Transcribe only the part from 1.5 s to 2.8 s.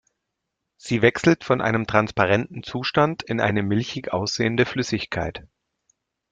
einem transparenten